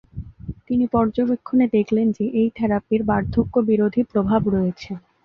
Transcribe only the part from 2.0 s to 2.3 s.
যে